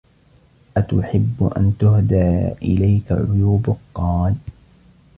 أَتُحِبُّ 0.77 1.51
أَنْ 1.57 1.75
تُهْدَى 1.79 2.51
إلَيْك 2.61 3.11
عُيُوبُك؟ 3.11 3.77
قَالَ 3.95 4.35